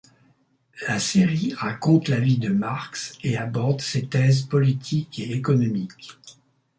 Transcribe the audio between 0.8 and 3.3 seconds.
La série raconte la vie de Marx